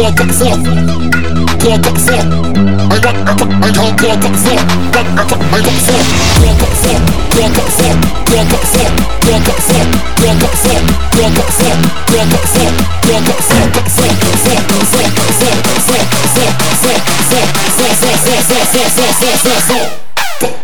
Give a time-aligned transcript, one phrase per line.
[0.00, 0.32] Get when
[5.28, 5.80] you're biting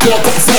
[0.06, 0.55] your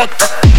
[0.00, 0.49] lip.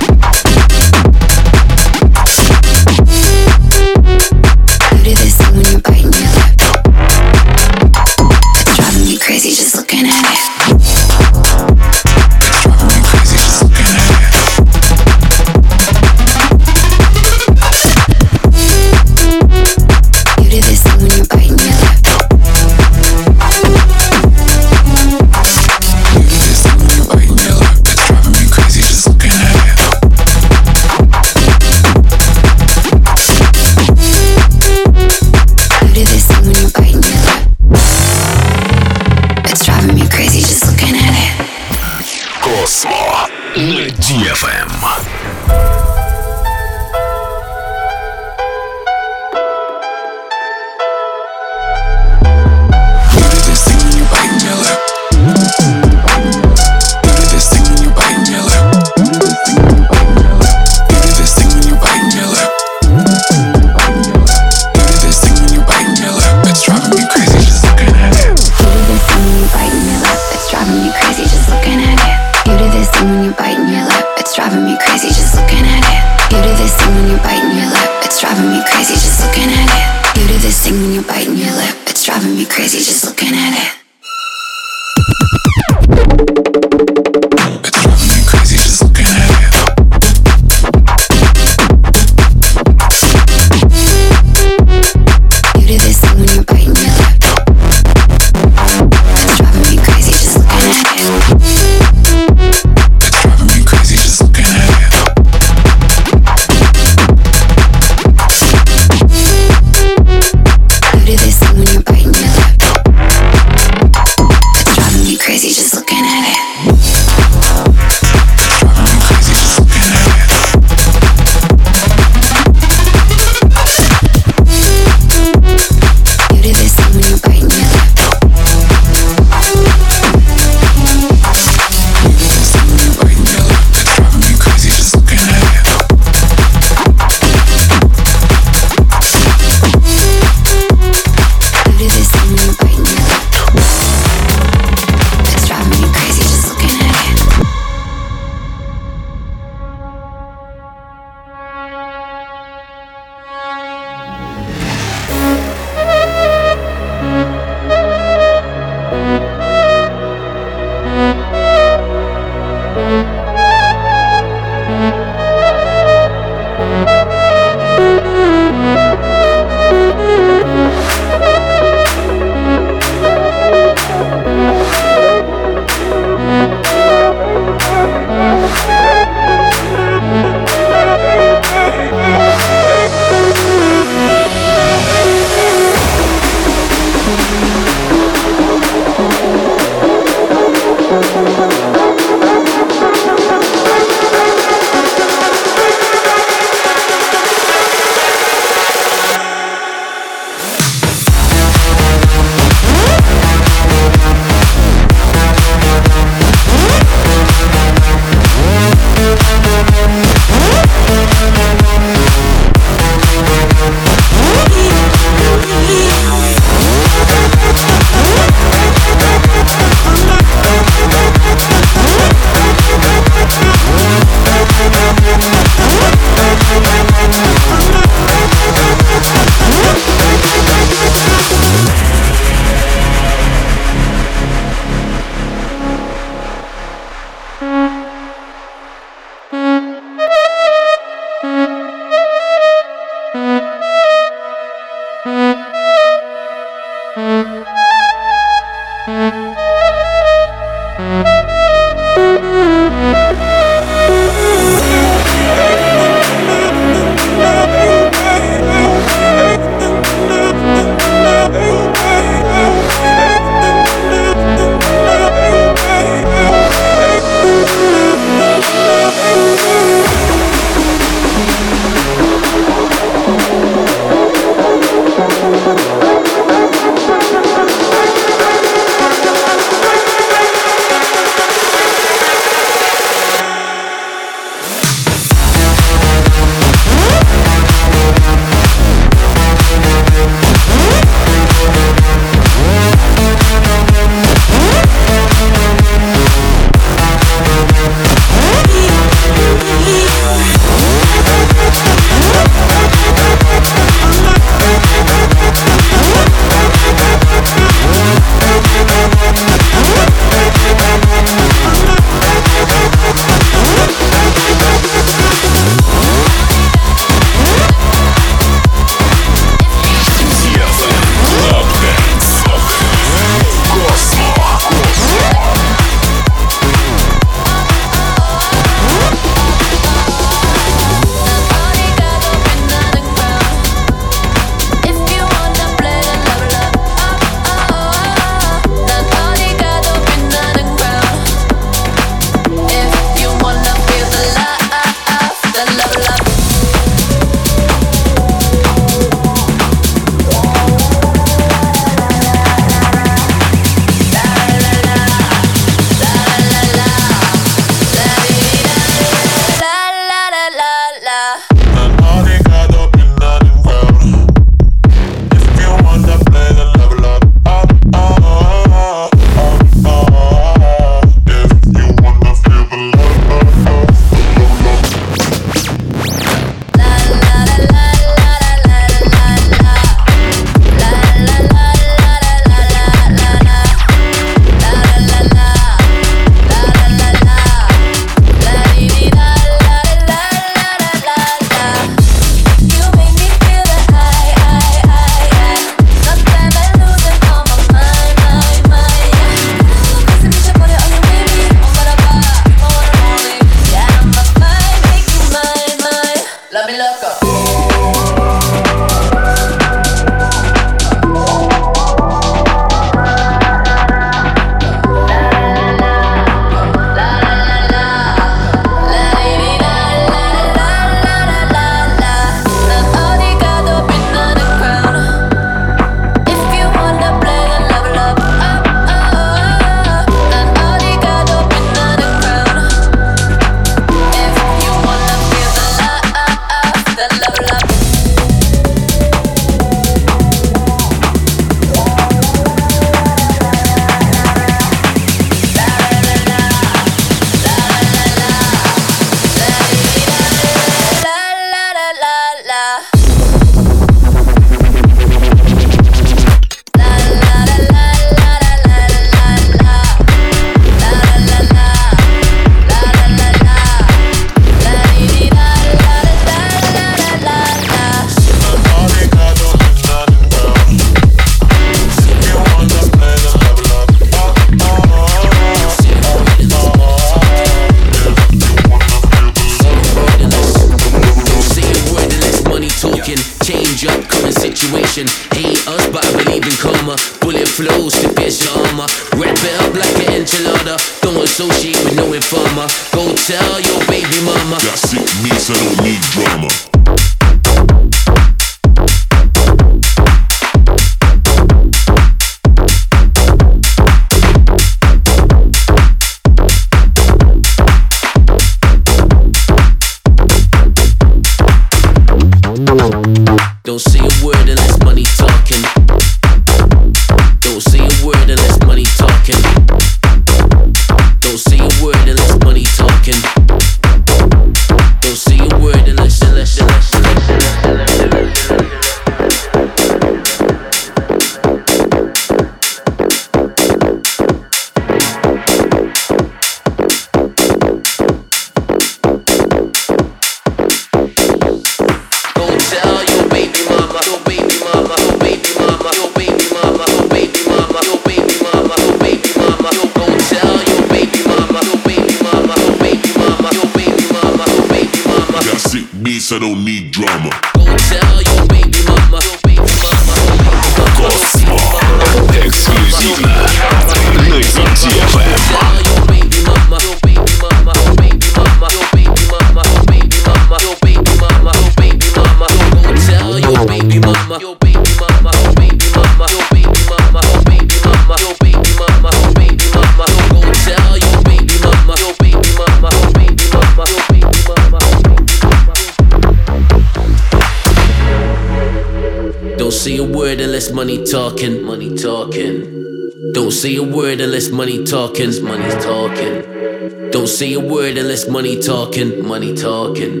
[590.72, 593.12] Money talking, money talking.
[593.12, 596.90] Don't say a word unless money talking, money talking.
[596.90, 600.00] Don't say a word unless money talking, money talking.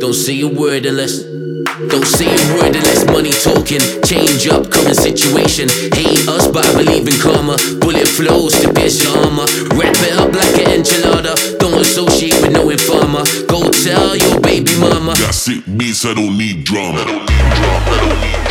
[0.00, 1.22] Don't say a word unless.
[1.22, 3.78] Don't say a word unless money talking.
[4.02, 5.68] Change up current situation.
[5.94, 7.56] Hate us, but I believe in karma.
[7.78, 9.46] Bullet flows to pierce your armor.
[9.78, 11.58] Wrap it up like an enchilada.
[11.60, 13.22] Don't associate with no informer.
[13.46, 15.14] Go tell your baby mama.
[15.14, 17.04] Got sick meats, I don't need drama.
[17.04, 18.41] DFM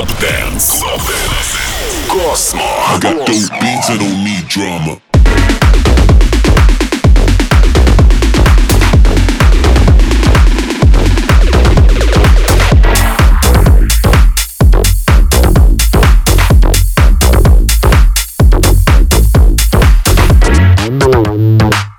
[0.00, 0.80] Club Dance.
[0.80, 2.08] Club Dance.
[2.08, 2.62] Cosmo.
[2.62, 4.98] I got those beats, I don't need drama.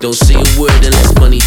[0.00, 1.38] Don't say a word unless money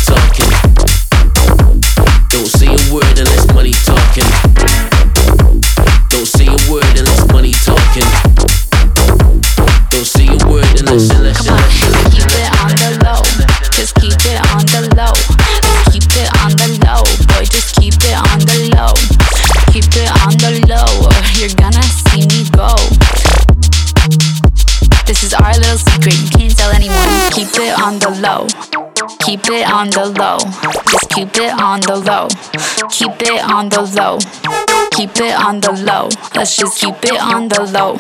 [31.38, 32.28] it on the low.
[32.89, 34.19] Keep it on the low.
[34.91, 36.10] Keep it on the low.
[36.36, 37.98] Let's just keep it on the low.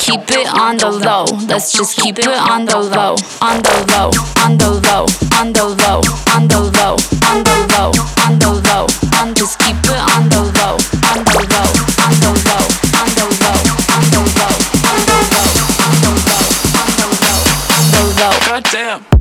[0.00, 1.24] Keep it on the low.
[1.48, 3.16] Let's just keep it on the low.
[3.42, 4.10] On the low.
[4.44, 5.06] On the low.
[5.38, 6.02] On the low.
[6.34, 6.96] On the low.
[7.30, 7.90] On the low.
[8.24, 8.86] On the low.
[9.18, 10.76] On just keep it on the low.
[11.10, 11.68] On the low.
[12.02, 12.66] On the low.
[12.98, 13.58] On the low.
[13.90, 14.54] On the low.
[14.86, 15.48] On the low.
[15.80, 16.46] On the low.
[16.76, 17.38] On the low.
[17.74, 18.34] On the low.
[18.46, 19.19] God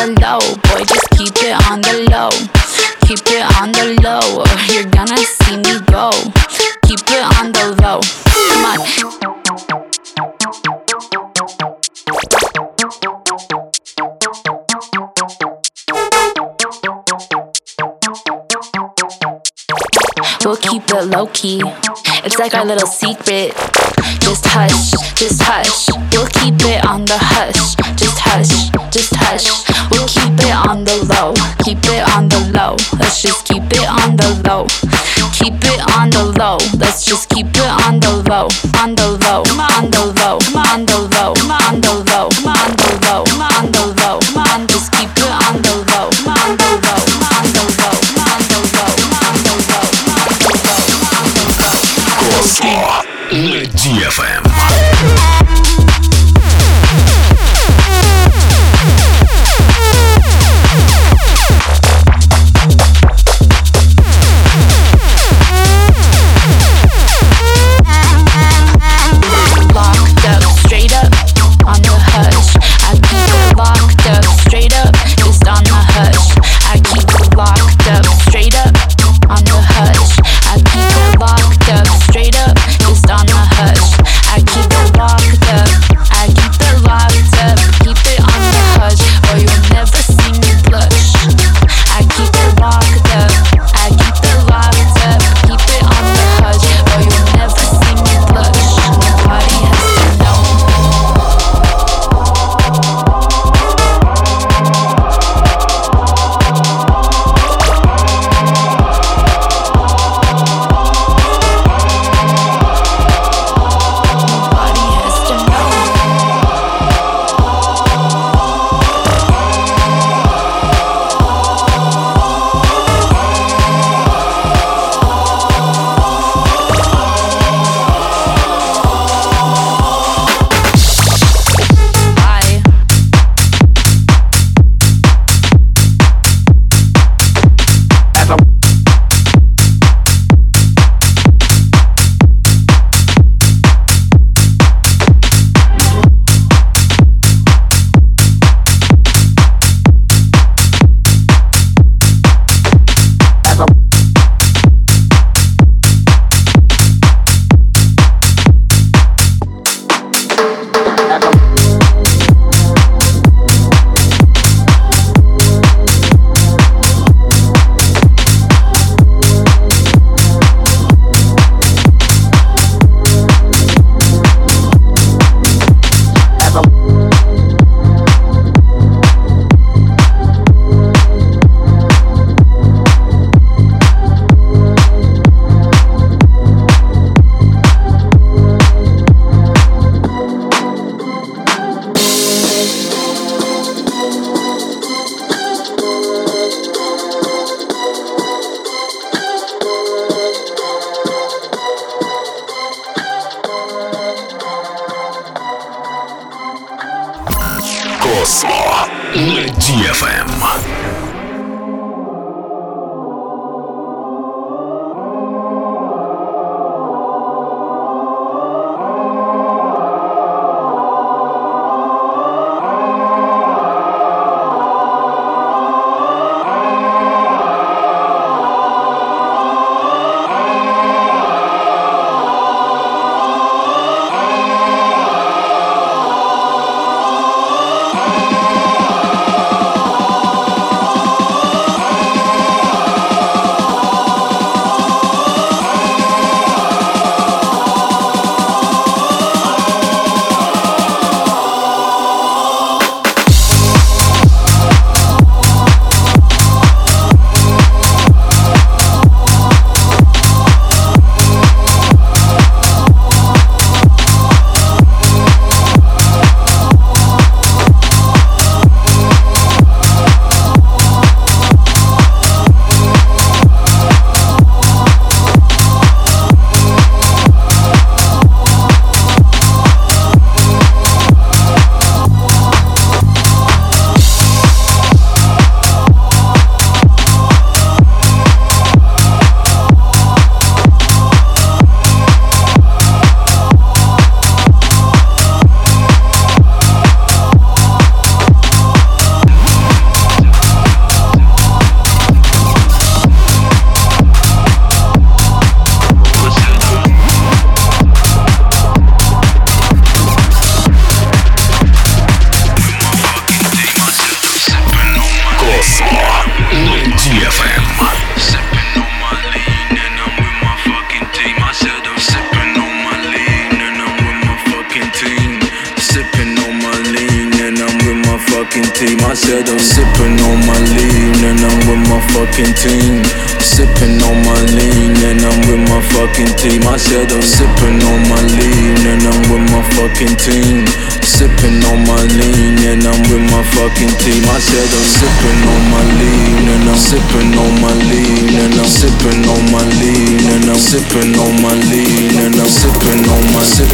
[0.00, 0.84] the low, boy.
[0.84, 2.30] Just keep it on the low.
[3.06, 6.10] Keep it on the low, or you're gonna see me go.
[6.86, 8.00] Keep it on the low.
[8.48, 8.78] Come on.
[20.42, 21.62] We'll keep it low key.
[22.22, 23.54] It's like our little secret.
[24.20, 25.88] Just hush, just hush.
[26.12, 27.74] We'll keep it on the hush.
[27.96, 29.48] Just hush, just hush.
[29.90, 31.32] We'll keep it on the low.
[31.64, 32.76] Keep it on the low.
[32.98, 34.66] Let's just keep it on the low.
[35.32, 36.58] Keep it on the low.
[36.78, 38.48] Let's just keep it on the low.
[38.76, 39.40] On the low.
[39.56, 40.36] On the low.
[40.60, 41.32] On the low.
[41.48, 42.28] On the low.
[42.44, 43.24] On the low.
[43.40, 43.89] On the low.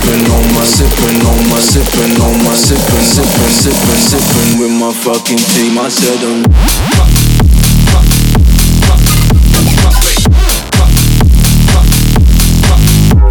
[0.07, 4.93] Sipping on my sipping on my sipping on my sipping sipping sipping sipping with my
[4.93, 5.79] fucking team.
[5.79, 6.45] I said um,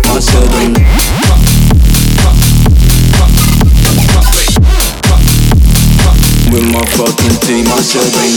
[0.07, 0.73] I'm um,
[6.51, 8.31] With my fucking team, I said um,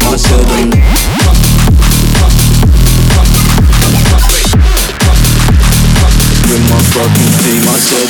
[0.00, 0.77] I said
[6.48, 8.08] With my fucking team, I said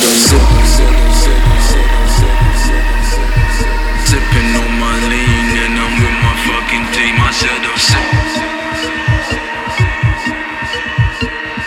[4.07, 7.19] Sipping on my lean and I'm with my fucking team.
[7.19, 7.75] I said I'm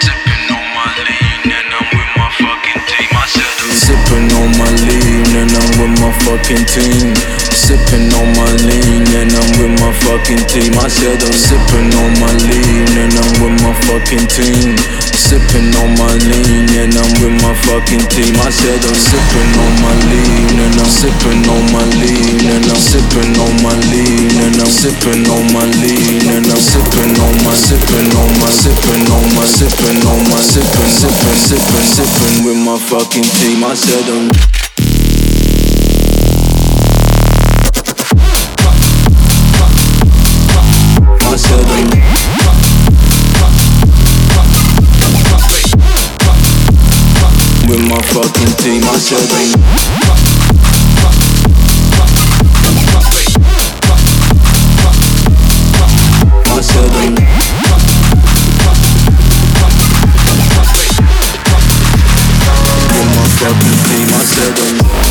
[0.00, 3.10] Sipping on my lean and I'm with my fucking team.
[3.20, 3.76] I said I'm
[6.00, 7.14] I'm fucking team.
[7.52, 10.72] Sipping on my lean and I'm with my fucking team.
[10.80, 15.01] I said I'm sipping on my lean and I'm with my fucking team.
[15.22, 18.34] Sipping on my lean and I'm with my fucking team.
[18.42, 22.76] I said I'm sipping on my lean and I'm sipping on my lean and I'm
[22.76, 27.54] sipping on my lean and I'm sipping on my lean and I'm sipping on my
[27.54, 32.76] sipping on my sipping on my sipping on my sipping sipping sipping sipping with my
[32.76, 33.64] fucking team.
[33.64, 34.26] I said I'm
[41.24, 42.11] I said
[47.72, 48.82] with my fucking team.
[48.84, 49.28] I said
[63.14, 64.08] my fucking team.
[64.12, 65.01] I said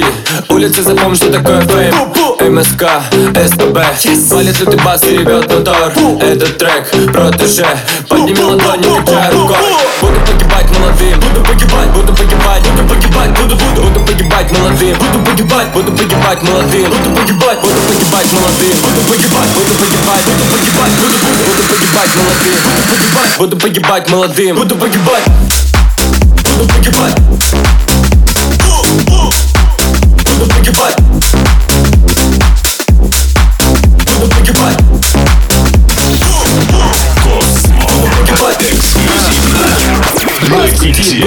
[0.00, 2.54] и УЗИ Улицы запомни, что такое фейм.
[2.54, 3.78] МСК, СПБ
[4.30, 7.66] Валит лютый бас и ревет мотор Этот трек протеже
[8.08, 9.56] Подними ладонь, не качай рукой.
[10.00, 15.18] Буду погибать молодым Буду погибать, буду погибать, буду погибать Буду, буду, буду погибать молодым Буду
[15.26, 20.92] погибать, буду погибать молодым Буду погибать, буду погибать молодым Буду погибать, буду погибать, буду погибать
[20.98, 25.24] Буду, буду, буду погибать молодым Буду погибать, буду погибать молодым Буду погибать
[26.56, 27.14] Буду погибать
[30.70, 30.99] your butt.
[40.80, 41.22] Сети,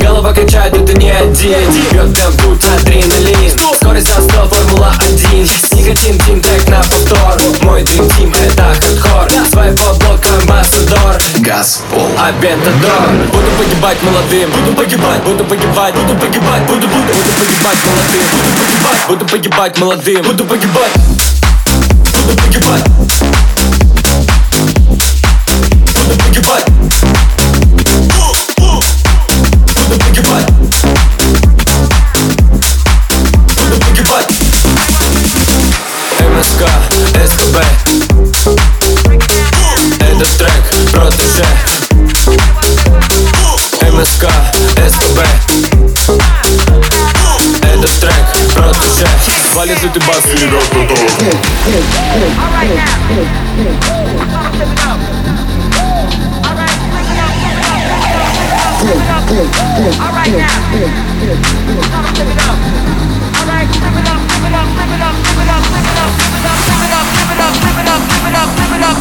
[0.00, 1.58] голова качает, это не один.
[1.92, 3.52] Бьет прям тут адреналин?
[3.74, 7.38] Скорость за 100, формула 1 Никотин, тим, трек на повтор.
[7.60, 9.46] Мой дрим тим, это хардкор.
[9.50, 11.18] Своего блока амбассадор.
[11.40, 17.26] Газ, пол, авентадор Буду погибать молодым, буду погибать Буду погибать, буду погибать, буду, буду Буду
[17.36, 20.92] погибать молодым, буду погибать Буду погибать молодым, буду погибать.
[22.26, 22.84] Буду погибать.
[26.06, 26.69] Буду погибать
[49.49, 50.97] протеже Валит лютый бас и ревет мотор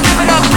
[0.04, 0.47] Give me a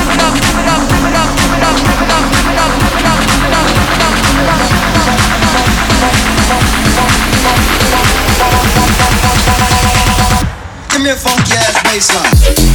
[11.17, 12.72] Funky ass bass line.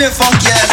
[0.00, 0.70] that funky ass.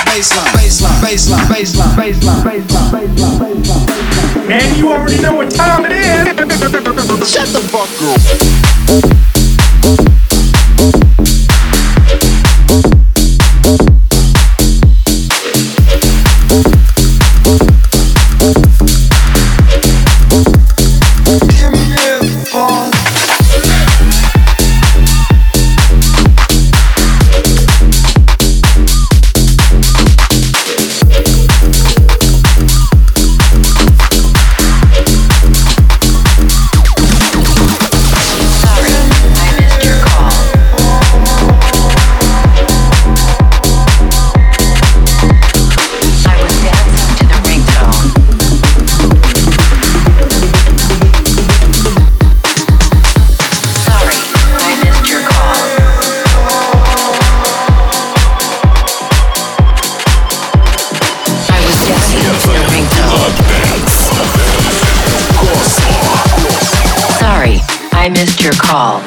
[4.48, 7.30] Man, you already know what time it is.
[7.30, 7.90] Shut the fuck
[10.14, 10.27] up.
[68.78, 69.07] call.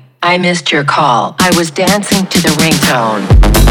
[0.23, 1.35] I missed your call.
[1.39, 3.70] I was dancing to the ringtone.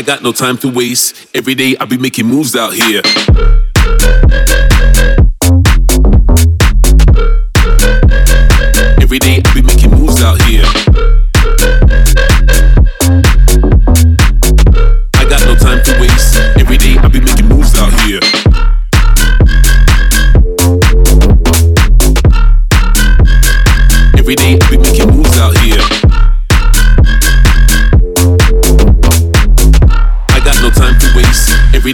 [0.00, 1.26] I got no time to waste.
[1.36, 3.02] Every day I be making moves out here.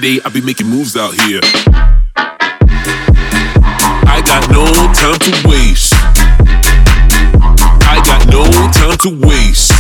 [0.07, 1.41] Day I be making moves out here.
[4.15, 5.93] I got no time to waste.
[7.93, 9.73] I got no time to waste.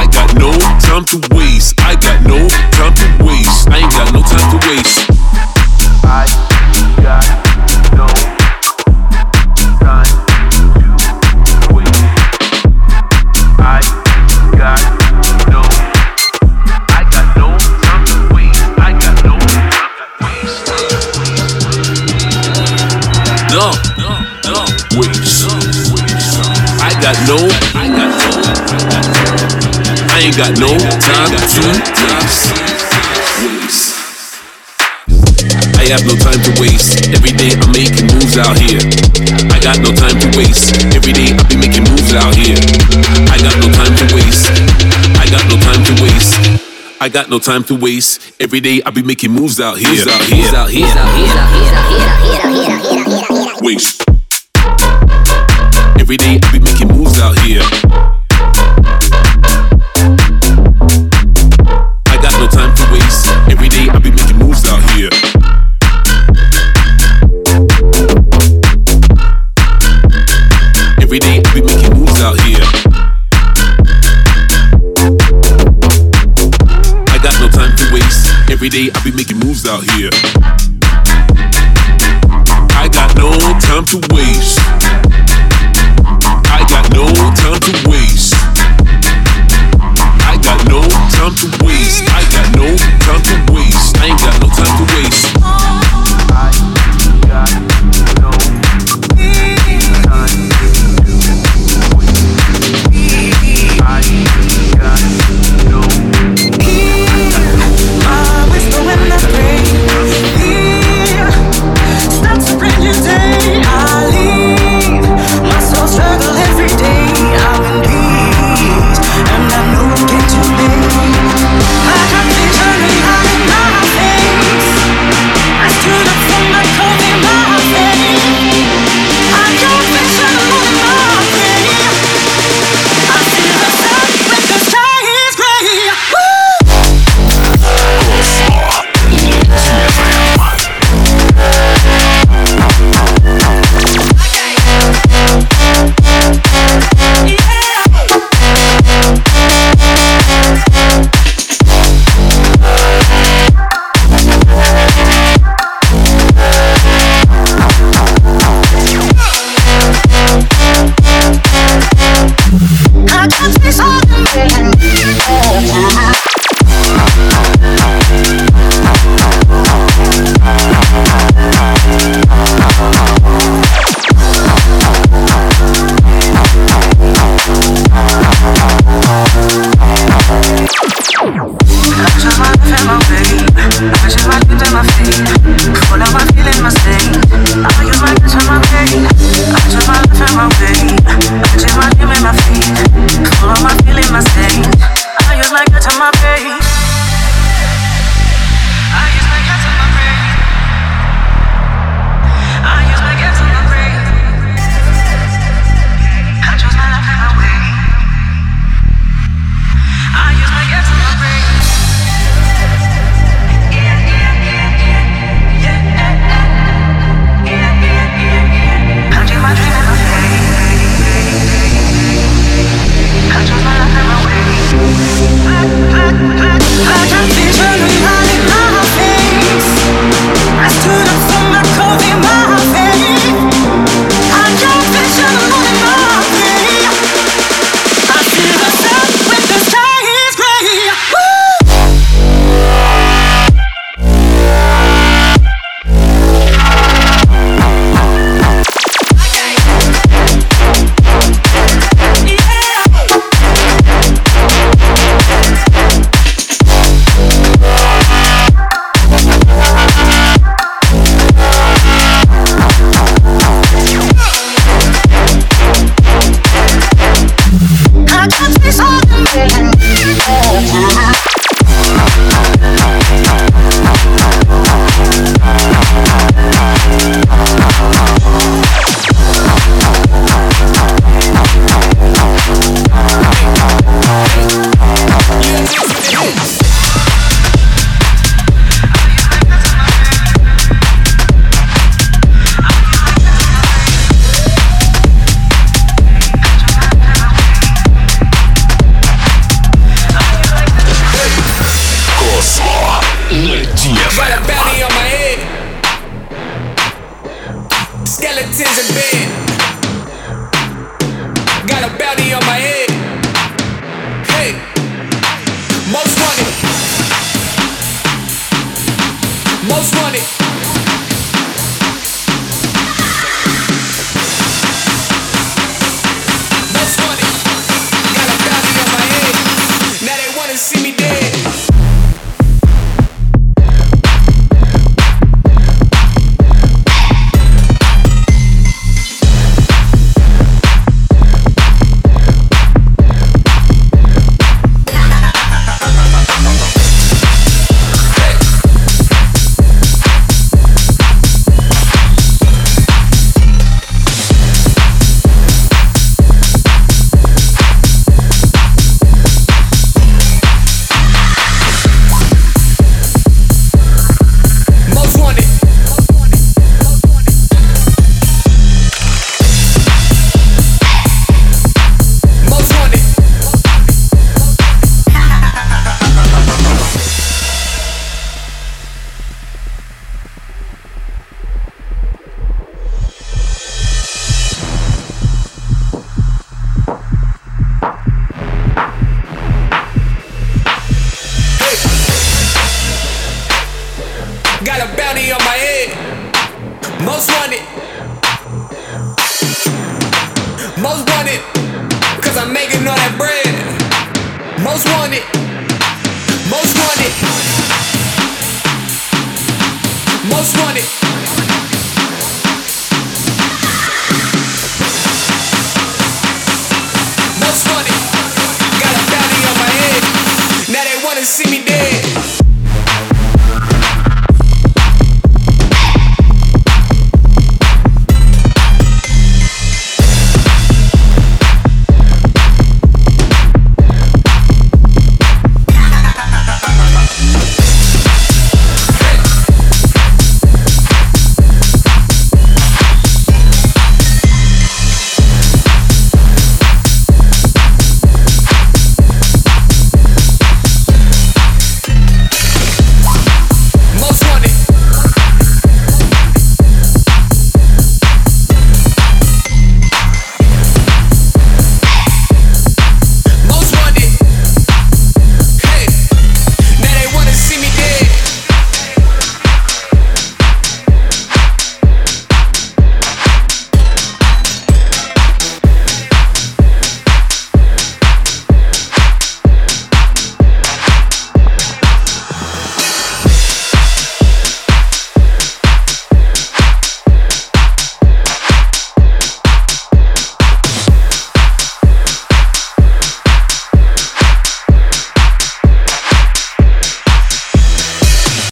[0.00, 0.52] I got no
[0.86, 1.80] time to waste.
[1.80, 3.70] I got no time to waste.
[3.70, 4.98] I ain't got no time to waste.
[6.04, 6.45] I
[27.06, 27.38] got no,
[27.78, 28.34] I got no,
[30.10, 32.50] I ain't got no time to waste.
[35.78, 37.06] I have no time to waste.
[37.14, 38.82] Every day I'm making moves out here.
[39.54, 40.74] I got no time to waste.
[40.96, 42.58] Every day I be making moves out here.
[43.30, 44.50] I got no time to waste.
[45.14, 46.34] I got no time to waste.
[47.00, 48.32] I got no time to waste.
[48.40, 49.90] Every day I be making moves out here.
[49.90, 50.42] Moves out here.
[50.42, 50.90] Moves Out here.
[53.62, 54.02] Waste.
[56.00, 56.65] Every day I be
[57.26, 57.62] out here.
[62.06, 63.26] I got no time to waste.
[63.50, 65.10] Every day I be making moves out here.
[71.02, 72.66] Every day I be making moves out here.
[77.08, 78.50] I got no time to waste.
[78.50, 80.10] Every day I be making moves out here.